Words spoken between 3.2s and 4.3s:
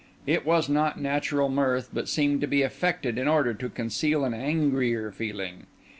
order to conceal